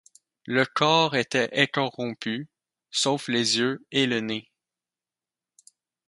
Le 0.47 0.65
corps 0.65 1.15
était 1.15 1.51
incorrompu, 1.53 2.47
sauf 2.89 3.27
les 3.27 3.59
yeux 3.59 3.85
et 3.91 4.07
le 4.07 4.19
nez. 4.19 4.49